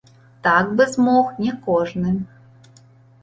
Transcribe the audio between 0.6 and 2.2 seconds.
бы змог не кожны.